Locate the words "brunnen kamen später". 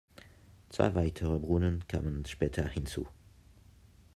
1.37-2.67